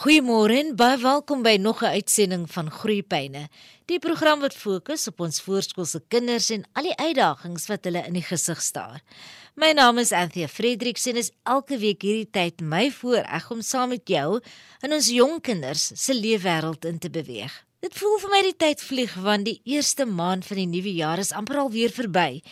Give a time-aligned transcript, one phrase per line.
[0.00, 3.48] Goeiemôre en baie welkom by nog 'n uitsending van Groeipyne.
[3.84, 8.12] Die program wat fokus op ons voorskoolse kinders en al die uitdagings wat hulle in
[8.12, 9.02] die gesig staar.
[9.54, 13.88] My naam is Anthea Fredericks en is elke week hierdie tyd my voorreg om saam
[13.88, 14.40] met jou
[14.80, 17.64] in ons jong kinders se leefwêreld in te beweeg.
[17.80, 21.18] Dit voel vir my die tyd vlieg want die eerste maand van die nuwe jaar
[21.18, 22.42] is amper al weer verby.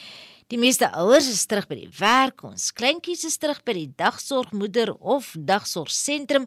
[0.48, 4.94] Die meeste ouers is terug by die werk, ons kleintjies is terug by die dagsorgmoeder
[5.00, 6.46] of dagsorgsentrum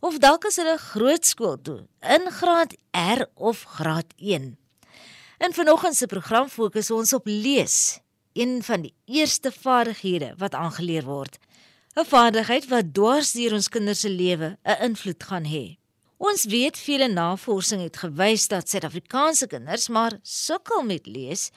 [0.00, 1.80] of dalk as hulle grootskool toe
[2.16, 4.56] in graad R of graad 1.
[5.44, 8.00] In vanoggend se program fokus ons op lees,
[8.32, 11.38] een van die eerste vaardighede wat aangeleer word.
[11.96, 15.76] 'n Vaardigheid wat dwars deur ons kinders se lewe 'n invloed gaan hê.
[16.16, 21.50] Ons weet vele navorsing het gewys dat Suid-Afrikaanse kinders maar sukkel met lees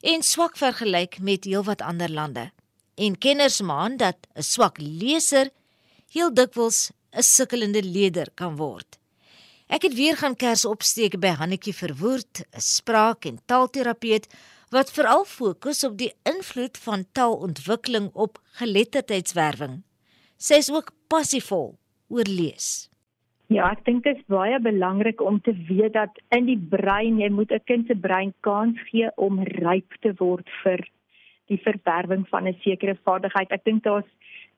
[0.00, 2.50] en swak vergelyk met heelwat ander lande.
[2.94, 5.50] En kenners maan dat 'n swak leser
[6.12, 8.98] heel dikwels 'n sukkelende leier kan word.
[9.68, 14.26] Ek het weer gaan kers opsteek by Hannetjie Verwoerd, 'n spraak- en taalterapeut
[14.70, 19.82] wat veral fokus op die invloed van taalontwikkeling op geletterdheidswerwing.
[20.36, 22.90] Sy is ook passievol oor lees.
[23.50, 27.30] Ja, ek dink dit is baie belangrik om te weet dat in die brein, jy
[27.30, 30.86] moet 'n kind se brein kans gee om ryp te word vir
[31.46, 33.50] die verwerwing van 'n sekere vaardigheid.
[33.50, 34.10] Ek dink daar's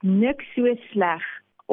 [0.02, 1.22] niks so sleg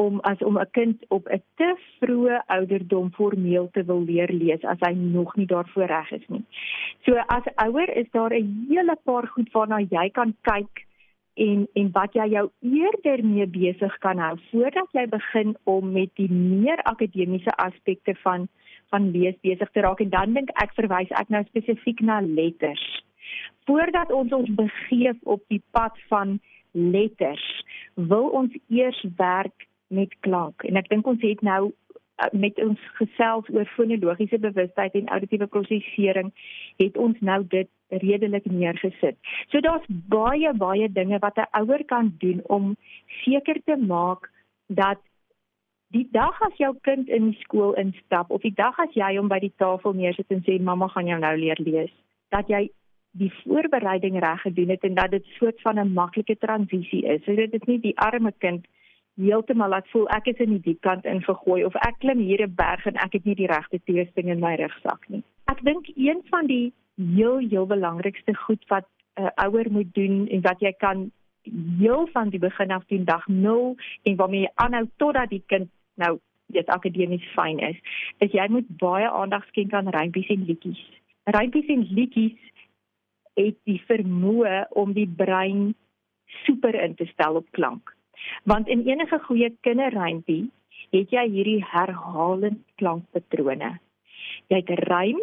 [0.03, 1.69] om as om 'n kind op 'n te
[1.99, 6.43] vroeë ouderdom formeel te wil leer lees as hy nog nie daarvoor reg is nie.
[7.05, 10.85] So as ouer is daar 'n hele paar goed waarna jy kan kyk
[11.33, 16.09] en en wat jy jou eerder mee besig kan hou voordat jy begin om met
[16.15, 18.47] die meer akademiese aspekte van
[18.89, 23.03] van lees besig te raak en dan dink ek verwys ek nou spesifiek na letters.
[23.65, 26.39] Voordat ons ons begeef op die pad van
[26.71, 30.63] letters, wil ons eers werk met klank.
[30.63, 35.47] En ek dink ons het nou uh, met ons gesels oor fonologiese bewustheid en auditiewe
[35.47, 36.31] prosesering
[36.81, 39.17] het ons nou dit redelik neergesit.
[39.49, 42.75] So daar's baie baie dinge wat 'n ouer kan doen om
[43.23, 44.29] seker te maak
[44.67, 44.99] dat
[45.89, 49.39] die dag as jou kind in skool instap of die dag as jy hom by
[49.39, 51.93] die tafel neersit en sê mamma gaan jou nou leer lees,
[52.29, 52.69] dat jy
[53.17, 57.23] die voorbereiding reg gedoen het en dat dit soort van 'n maklike transisie is.
[57.23, 58.67] So dit is nie die arme kind
[59.19, 62.55] heeltemal laat voel ek is in die diep kant ingegooi of ek klim hier 'n
[62.55, 65.23] berg en ek het nie die regte toesting in my rugsak nie.
[65.51, 68.85] Ek dink een van die heel heel belangrikste goed wat
[69.17, 71.11] 'n uh, ouer moet doen en wat jy kan
[71.79, 75.69] heel van die begin af teen dag 0 en waarmee jy aanhou totdat die kind
[75.95, 77.77] nou dit akademies fyn is,
[78.17, 80.81] is jy moet baie aandag skenk aan rympies en liedjies.
[81.23, 82.39] Rympies en liedjies
[83.33, 85.75] het die vermoë om die brein
[86.45, 87.93] super in te stel op klank.
[88.43, 90.51] Want in enige goeie kinderrympie
[90.89, 93.77] het jy hierdie herhalende klankpatrone.
[94.47, 95.19] Jy het 'n rym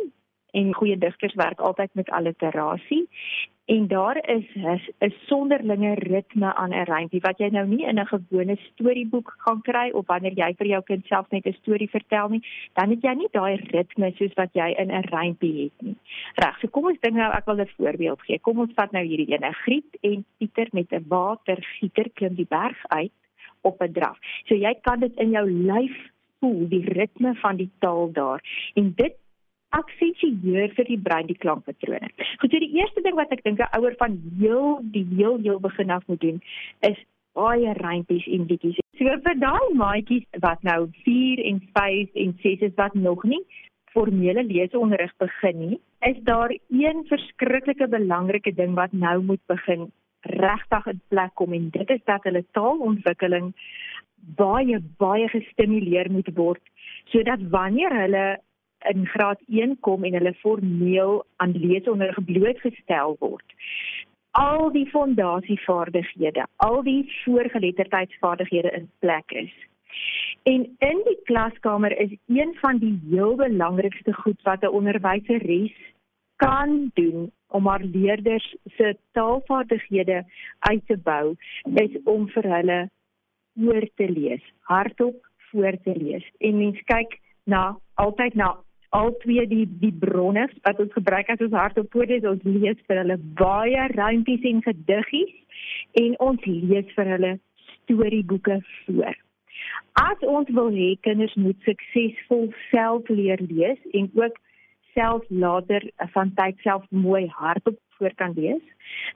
[0.52, 3.08] en goeie digters werk altyd met alliterasie
[3.66, 4.46] en daar is
[4.98, 9.62] 'n sonderlinge ritme aan 'n rympie wat jy nou nie in 'n gewone storieboek gaan
[9.62, 12.42] kry of wanneer jy vir jou kind self net 'n storie vertel nie,
[12.74, 15.96] dan het jy nie daai ritme soos wat jy in 'n rympie het nie.
[16.34, 18.38] Reg, so kom ons dink nou ek wil 'n voorbeeld gee.
[18.38, 19.52] Kom ons vat nou hierdie ene.
[19.52, 23.12] Griet en Pieter met 'n watergieter klim die berg uit
[23.62, 24.18] op 'n draf.
[24.44, 26.10] So jy kan dit in jou lyf
[26.40, 28.42] voel, die ritme van die taal daar.
[28.74, 29.14] En dit
[29.80, 32.08] aksentueer vir die brein die klankpatrone.
[32.40, 35.60] Goed, so die eerste ding wat ek dink 'n ouer van heel die heel heel
[35.60, 36.40] begin af moet doen
[36.80, 36.98] is
[37.36, 38.80] baie rympies en liedjies.
[38.98, 43.42] So vir daai maatjies wat nou 4 en 5 en 6 is wat nog nie
[43.96, 50.86] formele leesonderrig begin nie, is daar een verskriklike belangrike ding wat nou moet begin regtig
[50.86, 53.52] in plek kom en dit is dat hulle taalontwikkeling
[54.40, 56.62] baie baie gestimuleer moet word
[57.12, 58.24] sodat wanneer hulle
[58.78, 63.54] in graad 1 kom en hulle formeel aan leesonderrig blootgestel word.
[64.30, 69.52] Al die fondasievaardighede, al die voorgeletterdheidsvaardighede in plek is.
[70.42, 75.76] En in die klaskamer is een van die heel belangrikste goed wat 'n onderwyseres
[76.36, 80.24] kan doen om haar leerders se taalvaardighede
[80.58, 81.34] uit te bou,
[81.74, 82.90] is om vir hulle
[83.54, 86.30] voor te lees, hardop voor te lees.
[86.38, 88.56] En mens kyk na altyd na
[88.96, 93.18] al twee die die bronne wat ons gebruik as ons hartopode ons lees vir hulle
[93.40, 95.34] baie rympies en gediggies
[96.02, 97.32] en ons lees vir hulle
[97.68, 99.14] storieboeke voor.
[100.00, 104.40] As ons wil hê kinders moet suksesvol self leer lees en ook
[104.96, 105.84] self later
[106.16, 108.64] van tyd self mooi hardop voor kan lees,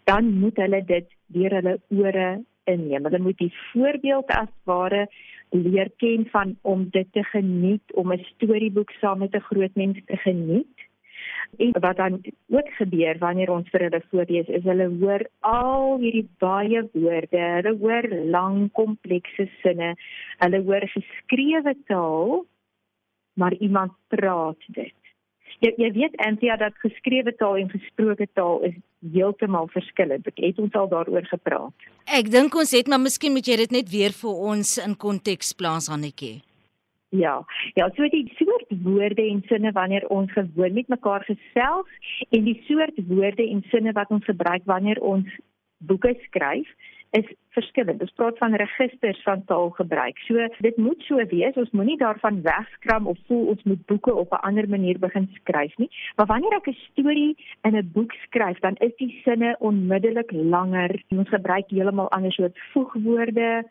[0.08, 2.28] dan moet hulle dit deur hulle ore
[2.64, 3.04] inneem.
[3.08, 5.06] Hulle moet die voorbeeld as ware
[5.50, 9.98] leer ken van om dit te geniet, om 'n storieboek saam met 'n groot mens
[10.06, 10.88] te geniet.
[11.56, 16.28] En wat dan ook gebeur wanneer ons vir hulle voorlees, is hulle hoor al hierdie
[16.38, 19.94] baie woorde, hulle hoor lang komplekse sinne,
[20.38, 22.46] hulle hoor geskrewe taal,
[23.34, 24.99] maar iemand praat dit.
[25.60, 28.76] Jy jy weet Antia dat geskrewe taal en gesproke taal is
[29.12, 30.26] heeltemal verskillend.
[30.26, 31.88] Ek het ons al daaroor gepraat.
[32.06, 35.52] Ek dink ons het maar miskien moet jy dit net weer vir ons in konteks
[35.58, 36.40] plaas Hannetjie.
[37.10, 37.40] Ja,
[37.74, 41.88] ja, so die soort woorde en sinne wanneer ons gewoon met mekaar gesels
[42.30, 45.26] en die soort woorde en sinne wat ons gebruik wanneer ons
[45.86, 46.68] boeke skryf,
[47.10, 48.02] is verskillend.
[48.04, 50.18] Ons praat van registers van taalgebruik.
[50.26, 51.58] So dit moet so wees.
[51.58, 55.76] Ons moenie daarvan wegskram of voel ons moet boeke op 'n ander manier begin skryf
[55.78, 55.90] nie.
[56.16, 61.02] Maar wanneer ek 'n storie in 'n boek skryf, dan is die sinne onmiddellik langer.
[61.08, 63.64] Ons gebruik heeltemal ander soort voegwoorde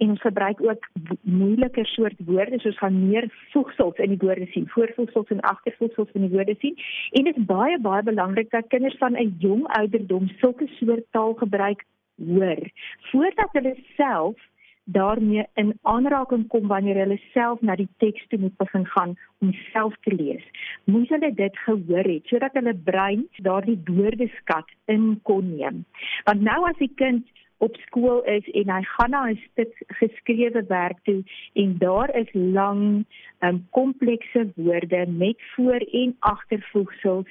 [0.00, 0.88] en gebruik ook
[1.22, 6.26] moeiliker soort woorde soos gaan meer voegsels in die woorde sien, voorvoegsels en agtervoegsels in
[6.26, 6.76] die woorde sien.
[7.10, 11.34] En dit is baie baie belangrik dat kinders van 'n jong ouderdom sulke soort taal
[11.34, 11.84] gebruik
[12.28, 12.70] hoor
[13.10, 14.48] voordat hulle self
[14.84, 19.52] daarmee in aanraking kom wanneer hulle self na die teks toe moet begin gaan om
[19.72, 20.44] self te lees.
[20.84, 25.84] Moet hulle dit gehoor het sodat hulle brein daardie woordeskat in kon neem.
[26.24, 27.28] Want nou as die kind
[27.60, 31.22] op skool is en hy gaan na 'n stuk geskrewe werk toe
[31.54, 33.04] en daar is lang
[33.40, 37.30] um, komplekse woorde met voor- en agtervoegsels,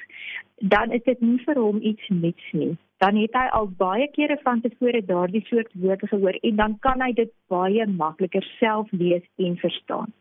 [0.58, 4.36] dan is dit nie vir hom iets nuuts nie dan het hy al baie kere
[4.44, 9.24] van tevore daardie soort woorde gehoor en dan kan hy dit baie makliker self lees
[9.38, 10.12] en verstaan.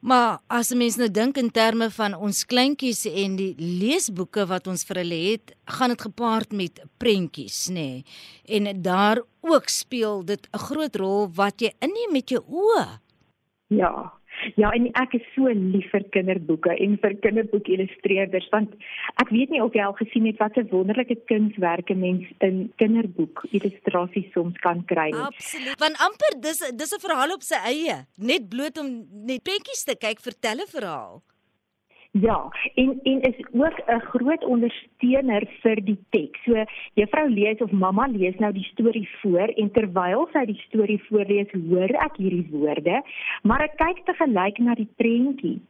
[0.00, 4.86] Maar as mens nou dink in terme van ons kleintjies en die leesboeke wat ons
[4.86, 7.74] vir hulle het, gaan dit gepaard met prentjies, nê?
[7.74, 8.04] Nee.
[8.58, 13.00] En daar ook speel dit 'n groot rol wat jy inneem met jou oë.
[13.66, 14.17] Ja,
[14.56, 18.74] Ja, en ek is so lief vir kinderboeke en vir kinderboekillustreerders want
[19.22, 23.46] ek weet nie of jy al gesien het wat 'n wonderlike kunswerke mens in kinderboek
[23.50, 25.26] illustrasies soms kan kry nie.
[25.30, 25.78] Absoluut.
[25.80, 29.96] Want amper dis dis 'n verhaal op sy eie, net bloot om net prentjies te
[29.96, 31.22] kyk, vertel 'n verhaal.
[32.10, 36.42] Ja, en en is ook 'n groot ondersteuner vir die teks.
[36.44, 36.64] So
[36.94, 41.50] juffrou lees of mamma lees nou die storie voor en terwyl sy die storie voorlees,
[41.50, 43.02] hoor ek hierdie woorde,
[43.42, 45.60] maar ek kyk te gelyk na die prentjie.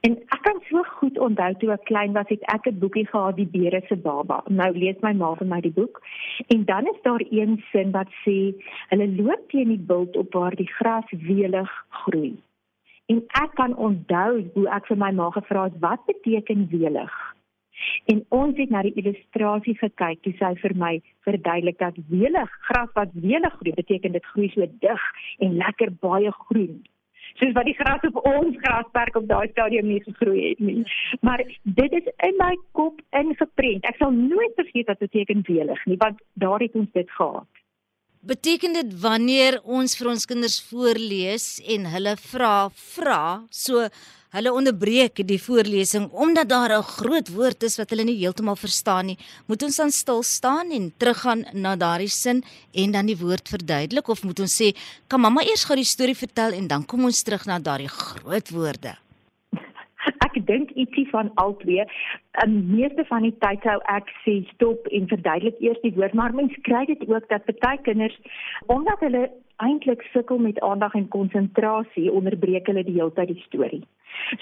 [0.00, 3.36] En ek kan so goed onthou toe ek klein was, het ek 'n boekie gehad,
[3.36, 4.42] die Beere se baba.
[4.48, 6.02] Nou lees my ma vir my die boek
[6.46, 8.54] en dan is daar een sin wat sê
[8.88, 12.36] hulle loop teen die bult op waar die gras welig groei.
[13.12, 17.16] En ek kan onthou hoe ek vir my ma gevra het wat beteken welig.
[18.12, 20.92] En ons het na die illustrasie gekyk, toe sy vir my
[21.26, 25.04] verduidelik dat welig, gras wat welig groei, beteken dit groei so dig
[25.44, 26.80] en lekker baie groen.
[27.40, 30.82] Soos wat die gras op ons grasperk op daai stadium nie gegroei het nie.
[31.20, 31.44] Maar
[31.80, 33.88] dit is in my kop ingeprent.
[33.88, 37.61] Ek sal nooit vergeet wat beteken welig nie, want daar het ons dit gehad.
[38.22, 43.88] Beteken dit wanneer ons vir ons kinders voorlees en hulle vra vra, so
[44.36, 49.06] hulle onderbreek die voorlesing omdat daar 'n groot woord is wat hulle nie heeltemal verstaan
[49.06, 53.48] nie, moet ons dan stil staan en teruggaan na daardie sin en dan die woord
[53.48, 54.72] verduidelik of moet ons sê,
[55.08, 58.50] "Kan mamma eers gou die storie vertel en dan kom ons terug na daardie groot
[58.50, 59.01] woorde?"
[60.52, 61.84] Dink ietsie van al twee.
[62.44, 66.34] In meeste van die tyd sou ek sê stop en verduidelik eers die woord, maar
[66.36, 68.18] mens kry dit ook dat baie kinders
[68.72, 73.82] omdat hulle eintlik sukkel met aandag en konsentrasie, onderbreek hulle die hele tyd die storie.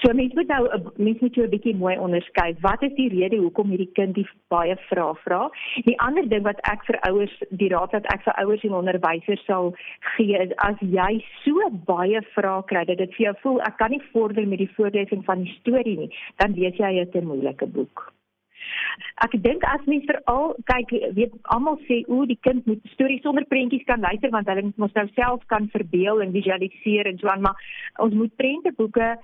[0.01, 2.55] So mense moet nou mense moet jou 'n bietjie mooi onderskei.
[2.61, 5.49] Wat is die rede hoekom hierdie kind die baie vrae vra?
[5.85, 9.45] Die ander ding wat ek vir ouers, die raad wat ek vir ouers en onderwysers
[9.45, 9.73] sal
[10.15, 13.91] gee is as jy so baie vrae kry dat dit vir jou voel ek kan
[13.91, 18.13] nie vorder met die voorlesing van die storie nie, dan weet jy 'n moeilike boek.
[19.25, 23.45] Ek dink as mens veral kyk, weet almal sê o, die kind moet stories sonder
[23.45, 27.31] prentjies kan luister want hulle moet mos nou self kan verbeel en visualiseer en so
[27.31, 27.57] aan, maar
[27.99, 29.15] ons moet prenteboeke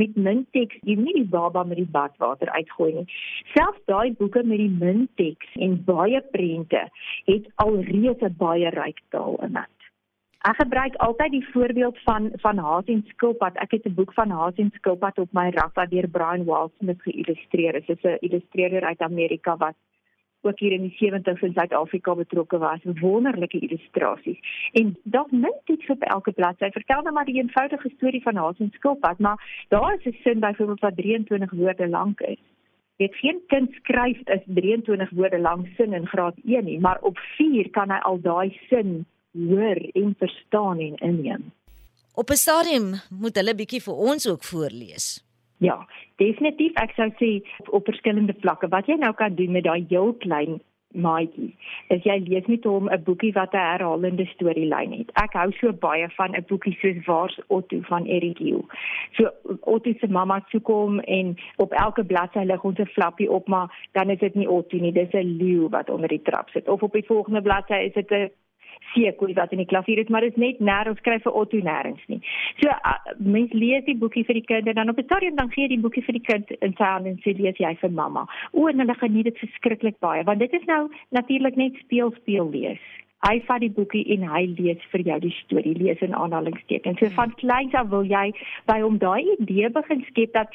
[0.00, 3.06] met min teks, jy nie die baba met die badwater uitgooi nie.
[3.52, 6.86] Selfs daai boeke met die min teks en baie prente
[7.28, 9.81] het alreeds 'n baie ryk taal in dit.
[10.42, 13.58] Ek gebruik altyd die voorbeeld van van Haas en Skilpad.
[13.62, 16.70] Ek het 'n boek van Haas en Skilpad op my rak wat deur Brian
[17.06, 17.86] geïllustreer is.
[17.86, 19.74] Dit is 'n illustreerder uit Amerika wat
[20.40, 22.78] ook hier in die 70s in Suid-Afrika betrokke was.
[22.82, 24.38] Wonderlike illustrasies.
[24.72, 26.70] En dalk min iets op elke bladsy.
[26.70, 30.40] Vertel nou maar die eenvoudige storie van Haas en Skilpad, maar daar is 'n sin
[30.40, 32.42] byvoorbeeld wat 23 woorde lank is.
[32.96, 37.18] Dit geen kind skryf is 23 woorde lank sin in graad 1 nie, maar op
[37.18, 41.52] 4 kan hy al daai sin hoor en verstaan en inneem.
[42.14, 45.24] Op 'n stadium moet hulle bietjie vir ons ook voorlees.
[45.58, 45.86] Ja,
[46.16, 48.68] definitief ek sou sê op, op verskillende vlakke.
[48.68, 50.60] Wat jy nou kan doen met daai heel klein
[50.94, 51.52] maatjie.
[51.92, 55.10] As jy lees met hom 'n boekie wat 'n herhalende storielyn het.
[55.22, 58.64] Ek hou so baie van 'n boekie soos Waar's Otto van Eric Hill.
[59.12, 63.48] So Otto se mamma soek hom en op elke bladsy lig ons 'n flappie op,
[63.48, 66.68] maar dan is dit nie Otto nie, dis 'n leeu wat onder die trap sit.
[66.68, 68.30] Of op die volgende bladsy is dit 'n
[68.94, 72.02] seekoei wat in die klavier is, maar dit is net nêrens skryf vir Otto nêrens
[72.12, 72.20] nie.
[72.60, 75.50] So uh, mens lees die boekie vir die kind en dan op 'n stadium dan
[75.50, 77.90] gee jy die boekie vir die kind in sy hand en sê lees jy vir
[77.90, 78.26] mamma.
[78.52, 82.50] O, en hulle geniet dit verskriklik baie want dit is nou natuurlik net speel speel
[82.50, 82.80] lees
[83.22, 86.98] hy vat die boekie en hy lees vir jou die storie, lees in aanhalingstekens.
[86.98, 88.24] So van kleins af wil jy
[88.70, 90.48] by hom daai idee begin skep dat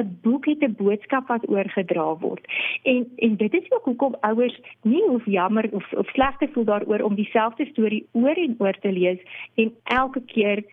[0.00, 2.44] 'n boek het 'n boodskap wat oorgedra word.
[2.84, 6.64] En en dit is ook hoekom ouers nie hoef jammer of of sleg te voel
[6.64, 9.20] daaroor om dieselfde storie oor en oor te lees
[9.54, 10.64] en elke keer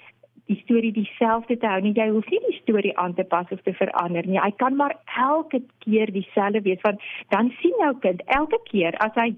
[0.46, 1.93] die storie dieselfde te hou nie.
[1.96, 4.39] Jy hoef nie die storie aan te pas of te verander nie.
[4.39, 9.15] Hy kan maar elke keer dieselfde wees want dan sien jou kind elke keer as
[9.15, 9.36] hy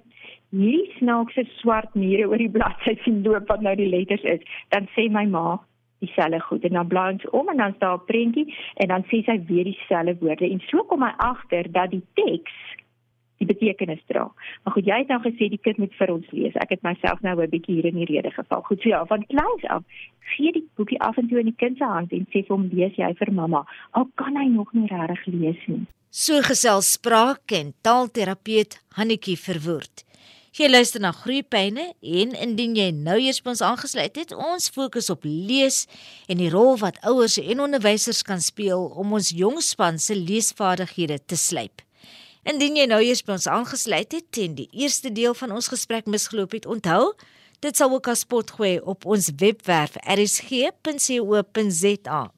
[0.53, 4.43] hierdie snaakse swart mure oor die bladsy sien loop wat nou die letters is,
[4.75, 5.57] dan sê my ma
[6.03, 8.47] dieselfde goed en dan blaai ons om en dan staan 'n prentjie
[8.81, 12.55] en dan sê sy weer dieselfde woorde en so kom hy agter dat die teks
[13.41, 14.25] die betekenis dra.
[14.63, 16.55] Maar goed, jy het nou gesê die kind moet vir ons lees.
[16.63, 18.61] Ek het myself nou 'n bietjie hier in die rede geval.
[18.61, 19.83] Goed, so ja, van kleins af
[20.35, 22.69] gee die boekie af en toe in die kind se hand en sê vir hom
[22.71, 23.65] lees jy vir mamma.
[23.91, 25.85] Al kan hy nog nie regtig lees nie.
[26.09, 30.05] So gesels spraak en taalterapeut Hannetjie Verwoerd.
[30.53, 35.09] Jy luister na Groepyne en indien jy nou eers by ons aangesluit het, ons fokus
[35.09, 35.89] op lees
[36.29, 41.17] en die rol wat ouers en onderwysers kan speel om ons jong span se leesvaardighede
[41.25, 41.81] te slyp.
[42.45, 46.05] Indien jy nou eers by ons aangesluit het en die eerste deel van ons gesprek
[46.05, 47.17] misgeloop het, onthou,
[47.65, 51.41] dit sal ook as potgooi op ons webwerf rsg.co.za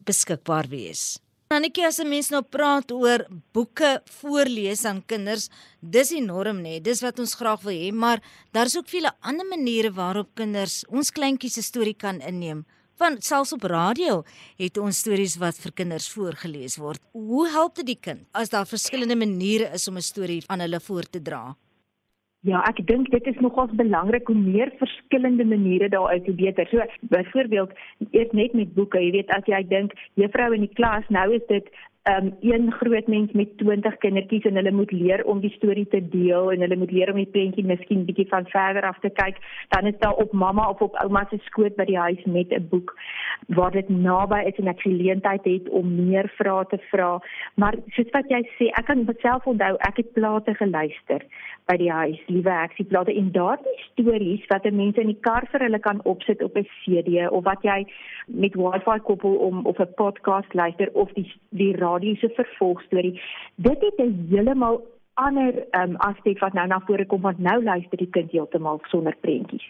[0.07, 1.24] beskikbaar wees.
[1.53, 3.21] Annetjie as 'n mens nou praat oor
[3.53, 5.49] boeke voorlees aan kinders,
[5.79, 6.81] dis enorm nê.
[6.81, 8.19] Dis wat ons graag wil hê, maar
[8.51, 12.65] daar's ook vele ander maniere waarop kinders ons kleintjies se storie kan inneem.
[12.97, 14.23] Want selfs op radio
[14.57, 17.01] het ons stories wat vir kinders voorgeles word.
[17.13, 20.79] Hoe help dit die kind as daar verskillende maniere is om 'n storie aan hulle
[20.79, 21.55] voor te dra?
[22.45, 26.67] Ja, ek dink dit is nogals belangrik hoe meer verskillende maniere daar uit hoe beter.
[26.69, 27.71] So byvoorbeeld,
[28.11, 31.45] eers net met boeke, jy weet as jy dink juffrou in die klas, nou is
[31.49, 31.71] dit
[32.09, 36.01] um, een groot mens met 20 kindertjies en hulle moet leer om die storie te
[36.09, 39.39] deel en hulle moet leer om die prentjie miskien bietjie van verder af te kyk,
[39.69, 42.67] dan is daar op mamma of op ouma se skoot by die huis met 'n
[42.69, 42.95] boek.
[43.47, 47.19] Waar dit naby is en ek geleentheid het om meer vrae te vra.
[47.55, 51.21] Maar soos wat jy sê, ek kan myself onthou, ek het plate geluister
[51.65, 55.65] by die huis, liewe eksie plate en daardie stories wat mense in die kar vir
[55.65, 57.85] hulle kan opsit op 'n CD of wat jy
[58.27, 63.21] met wifi koppel om of 'n podcast luister of die die se vervolgstorie.
[63.55, 64.81] Dit het 'n heeltemal
[65.13, 69.15] ander um, aspek wat nou na vore kom want nou luister die kind heeltemal sonder
[69.21, 69.63] prentjies.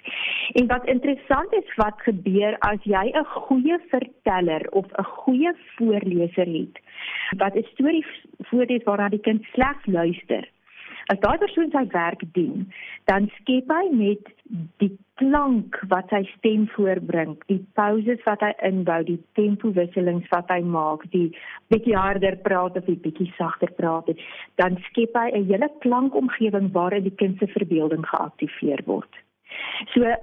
[0.53, 6.47] En wat interessant is wat gebeur as jy 'n goeie verteller of 'n goeie voorleser
[6.47, 6.79] het
[7.37, 8.05] wat 'n storie
[8.49, 10.49] voorlees waarna die kind slegs luister
[11.13, 12.65] As daai persoon sy werk doen,
[13.09, 14.31] dan skep hy met
[14.81, 14.89] die
[15.21, 20.61] klank wat sy stem voorbring, die pauses wat hy inbou, die tempo wisselings wat hy
[20.65, 21.27] maak, die
[21.73, 24.09] bietjie harder praat of die bietjie sagter praat,
[24.61, 29.24] dan skep hy 'n hele klankomgewing waarin die kind se verbeelding geaktiveer word.
[29.93, 30.15] So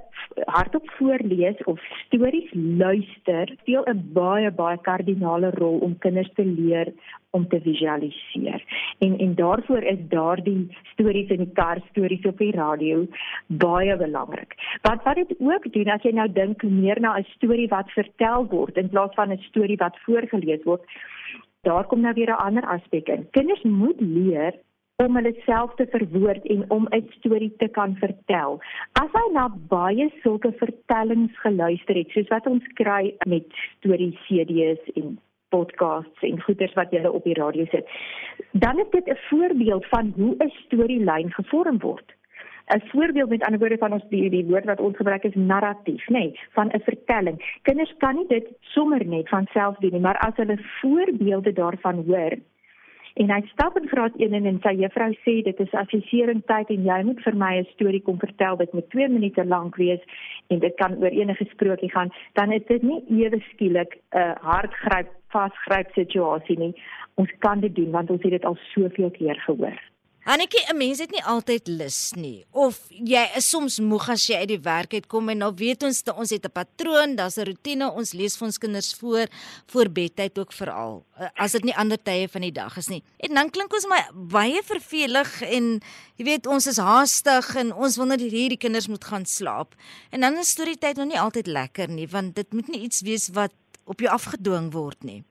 [0.47, 6.93] hardop voorlees of stories luister speel 'n baie baie kardinale rol om kinders te leer
[7.31, 8.65] om te visualiseer.
[8.99, 13.07] En en daarvoor is daardie stories in die kar, stories op die radio
[13.47, 14.55] baie belangrik.
[14.83, 18.47] Wat wat dit ook doen as jy nou dink meer na 'n storie wat vertel
[18.47, 20.83] word in plaas van 'n storie wat voorgeles word,
[21.63, 23.31] daar kom nou weer 'n ander aspek in.
[23.31, 24.53] Kinders moet leer
[25.05, 28.61] om hulle self te verwoord en om 'n storie te kan vertel.
[29.03, 34.83] As hy na baie sulke vertellings geluister het, soos wat ons kry met storie CD's
[34.95, 35.19] en
[35.49, 37.87] podcasts en goeders wat jy op die radio sit,
[38.53, 42.09] dan is dit 'n voorbeeld van hoe 'n storielyn gevorm word.
[42.75, 46.09] 'n Voorbeeld met ander woorde van ons die, die woord wat ons gebruik is narratief,
[46.09, 47.59] nê, nee, van 'n vertelling.
[47.63, 52.05] Kinders kan nie dit sommer net van self doen nie, maar as hulle voorbeelde daarvan
[52.07, 52.33] hoor,
[53.21, 56.87] En hy stap in graad 1 en sy juffrou sê dit is assessering tyd en
[56.89, 60.01] jy moet vir my 'n storie kom vertel wat met 2 minute lank wees
[60.49, 64.35] en dit kan oor enige sprokie gaan, dan is dit nie ewe skielik 'n uh,
[64.41, 66.75] hardgryp vasgryp situasie nie.
[67.15, 69.92] Ons kan dit doen want ons het dit al soveel keer gehoor.
[70.23, 74.37] Annetjie, 'n mens het nie altyd lus nie of jy is soms moeg as jy
[74.39, 77.91] uit die werk uitkom en nou weet ons ons het 'n patroon, daar's 'n rotine,
[77.91, 79.27] ons lees vir ons kinders voor
[79.67, 83.03] voor bedtyd ook veral eh, as dit nie ander tye van die dag is nie.
[83.19, 85.81] En dan klink ons maar baie vervelig en
[86.17, 89.75] jy weet ons is haastig en ons wil net hierdie kinders moet gaan slaap.
[90.11, 93.01] En dan is storie tyd nog nie altyd lekker nie want dit moet nie iets
[93.01, 93.53] wees wat
[93.87, 95.25] op jou afgedwing word nie.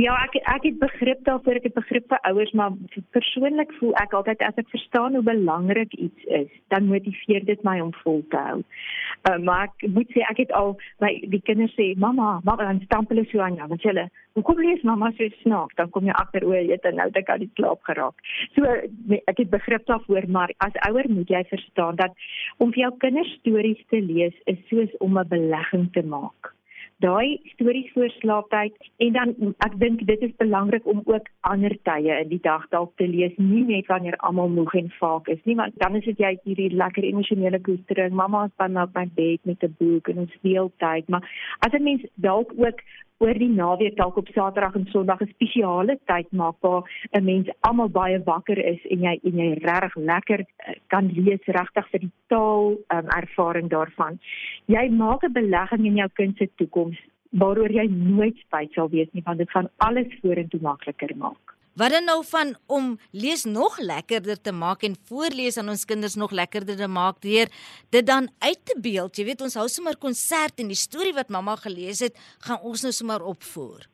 [0.00, 2.72] Ja, ek ek het begrip daarvoor, ek het begrip vir ouers, maar
[3.12, 7.74] persoonlik voel ek altyd as ek verstaan hoe belangrik iets is, dan motiveer dit my
[7.84, 8.62] om vol te hou.
[9.28, 10.72] Uh, maar ek moet sê ek het al
[11.04, 14.06] my die kinders sê, "Mamma, mamma, dan stamp hulle so aan jou." Want hulle,
[14.38, 17.44] "Hoekom lees mamma so snaaks?" Dan kom jy agter o, jy het nou dit aan
[17.44, 18.16] die slaap geraak.
[18.54, 18.64] So
[19.26, 22.16] ek het begrip daarvoor, maar as ouer moet jy verstaan dat
[22.56, 26.49] om vir jou kinders stories te lees is soos om 'n belegging te maak
[27.00, 32.16] daai stories voor slaaptyd en dan ek dink dit is belangrik om ook ander tye
[32.22, 35.56] in die dag dalk te lees nie net wanneer almal moeg en vaak is nie
[35.60, 38.86] want dan is dit jy hierdie lekker emosionele koestering mamma is by my
[39.20, 41.24] bed met 'n boek en ons speel tyd maar
[41.66, 42.84] as 'n mens dalk ook
[43.20, 47.48] oor die naweek dalk op Saterdag en Sondag 'n spesiale tyd maak waar 'n mens
[47.60, 52.00] almal baie wakker is en jy en jy regtig lekker eh, kan lees regtig vir
[52.00, 54.18] die taal um, ervaring daarvan.
[54.66, 56.98] Jy maak 'n belegging in jou kind se toekoms
[57.30, 61.59] waaroor jy nooit spyt sal wees nie want dit gaan alles vorentoe makliker maak.
[61.78, 66.14] Wat dan nou van om lees nog lekkerder te maak en voorlees aan ons kinders
[66.18, 67.50] nog lekkerder te maak deur
[67.94, 69.16] dit dan uit te beeld.
[69.16, 72.82] Jy weet ons hou sommer konsert en die storie wat mamma gelees het, gaan ons
[72.82, 73.86] nou sommer opvoer.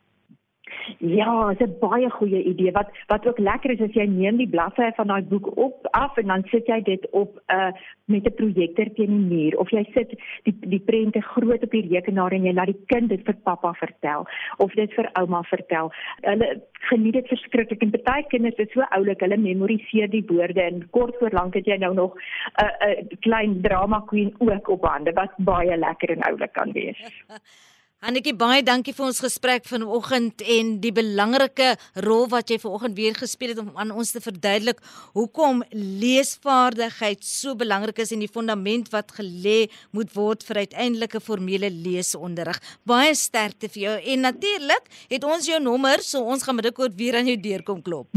[0.99, 2.73] Ja, dit is 'n baie goeie idee.
[2.73, 6.17] Wat wat ook lekker is as jy neem die bladsye van daai boek op af
[6.17, 7.73] en dan sit jy dit op 'n uh,
[8.05, 11.89] met 'n projektor teen die muur of jy sit die die prente groot op die
[11.89, 14.27] rekenaar en jy laat die kind dit vir pappa vertel
[14.57, 15.93] of dit vir ouma vertel.
[16.21, 20.91] Hulle geniet dit verskriklik en baie kinders is so oulik, hulle memoriseer die woorde en
[20.91, 24.69] kort voor lank het jy nou nog 'n uh, 'n uh, klein drama queen ook
[24.69, 27.25] op hande wat baie lekker en oulik kan wees.
[28.05, 31.71] Annetjie baie dankie vir ons gesprek vanoggend en die belangrike
[32.05, 34.83] rol wat jy vanoggend weer gespeel het om aan ons te verduidelik
[35.15, 41.71] hoekom leesvaardigheid so belangrik is en die fondament wat gelê moet word vir uiteindelike formele
[41.73, 42.61] leesonderrig.
[42.85, 47.17] Baie sterkte vir jou en natuurlik het ons jou nommer so ons gaan binnekort weer
[47.17, 48.13] aan jou deur kom klop.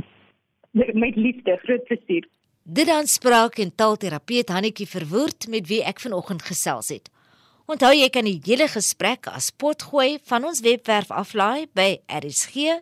[0.75, 2.27] Met liefde, groot plesier.
[2.67, 7.07] Dit dan spraak en taalterapeut Hannetjie Verwoerd met wie ek vanoggend gesels het.
[7.69, 12.81] Onthou jy kan die hele gesprek as potgooi van ons webwerf aflaai by rsg.co.za.